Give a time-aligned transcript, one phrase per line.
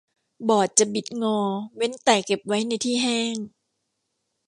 [0.49, 1.39] บอร์ดจะบิดงอ
[1.75, 3.35] เว้นแต่เก็บไว้ในที่แห้ง